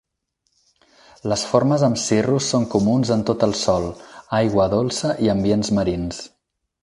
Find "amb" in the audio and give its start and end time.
1.87-1.99